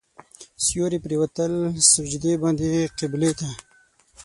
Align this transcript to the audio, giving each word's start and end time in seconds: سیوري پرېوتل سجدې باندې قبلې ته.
سیوري 0.65 0.99
پرېوتل 1.05 1.53
سجدې 1.93 2.33
باندې 2.41 2.69
قبلې 2.99 3.31
ته. 3.39 3.49